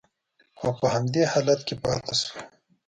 او 0.61 0.69
په 0.79 0.85
همدې 0.93 1.23
حالت 1.31 1.59
کې 1.67 1.75
پاتې 1.83 2.13
شوه 2.21 2.39